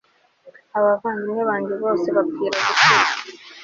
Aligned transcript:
abavandimwe 0.77 1.41
banjye 1.49 1.73
bose 1.83 2.07
bapfira 2.15 2.57
gushira 2.67 3.09